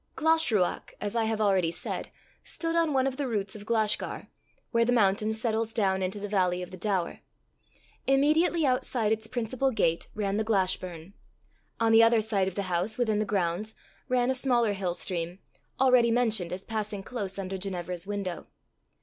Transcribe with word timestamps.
Glashruach, 0.15 0.95
as 0.99 1.15
I 1.15 1.25
have 1.25 1.39
already 1.39 1.69
said, 1.69 2.09
stood 2.43 2.75
on 2.75 2.91
one 2.91 3.05
of 3.05 3.17
the 3.17 3.27
roots 3.27 3.55
of 3.55 3.67
Glashgar, 3.67 4.29
where 4.71 4.83
the 4.83 4.91
mountain 4.91 5.31
settles 5.31 5.75
down 5.75 6.01
into 6.01 6.19
the 6.19 6.27
valley 6.27 6.63
of 6.63 6.71
the 6.71 6.75
Daur. 6.77 7.19
Immediately 8.07 8.65
outside 8.65 9.11
its 9.11 9.27
principal 9.27 9.69
gate 9.69 10.09
ran 10.15 10.37
the 10.37 10.43
Glashburn; 10.43 11.13
on 11.79 11.91
the 11.91 12.01
other 12.01 12.19
side 12.19 12.47
of 12.47 12.55
the 12.55 12.63
house, 12.63 12.97
within 12.97 13.19
the 13.19 13.25
grounds, 13.25 13.75
ran 14.09 14.31
a 14.31 14.33
smaller 14.33 14.73
hill 14.73 14.95
stream, 14.95 15.37
already 15.79 16.09
mentioned 16.09 16.51
as 16.51 16.63
passing 16.65 17.03
close 17.03 17.37
under 17.37 17.59
Ginevra's 17.59 18.07
window. 18.07 18.47